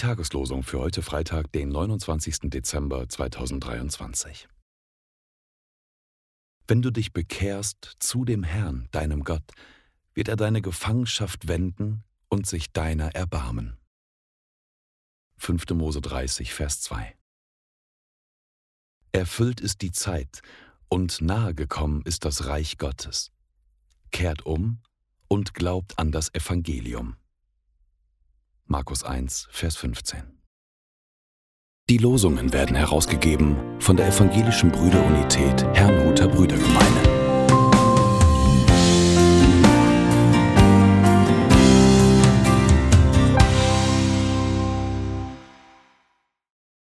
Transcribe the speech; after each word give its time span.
Tageslosung 0.00 0.62
für 0.62 0.78
heute 0.78 1.02
Freitag, 1.02 1.52
den 1.52 1.68
29. 1.68 2.50
Dezember 2.50 3.08
2023. 3.08 4.48
Wenn 6.66 6.80
du 6.80 6.90
dich 6.90 7.12
bekehrst 7.12 7.96
zu 7.98 8.24
dem 8.24 8.42
Herrn, 8.42 8.88
deinem 8.92 9.24
Gott, 9.24 9.44
wird 10.14 10.28
er 10.28 10.36
deine 10.36 10.62
Gefangenschaft 10.62 11.48
wenden 11.48 12.02
und 12.28 12.46
sich 12.46 12.72
deiner 12.72 13.14
erbarmen. 13.14 13.76
5. 15.36 15.68
Mose 15.70 16.00
30, 16.00 16.54
Vers 16.54 16.80
2. 16.80 17.14
Erfüllt 19.12 19.60
ist 19.60 19.82
die 19.82 19.92
Zeit 19.92 20.40
und 20.88 21.20
nahe 21.20 21.54
gekommen 21.54 22.02
ist 22.06 22.24
das 22.24 22.46
Reich 22.46 22.78
Gottes. 22.78 23.32
Kehrt 24.12 24.46
um 24.46 24.80
und 25.28 25.52
glaubt 25.52 25.98
an 25.98 26.10
das 26.10 26.32
Evangelium. 26.34 27.16
Markus 28.72 29.02
1, 29.02 29.48
Vers 29.50 29.74
15. 29.78 30.22
Die 31.88 31.98
Losungen 31.98 32.52
werden 32.52 32.76
herausgegeben 32.76 33.56
von 33.80 33.96
der 33.96 34.06
Evangelischen 34.06 34.70
Brüderunität 34.70 35.66
Herrnhuter 35.74 36.28
Brüdergemeine. 36.28 37.09